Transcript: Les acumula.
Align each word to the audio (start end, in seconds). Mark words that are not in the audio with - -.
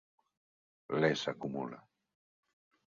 Les 1.05 1.21
acumula. 1.35 1.83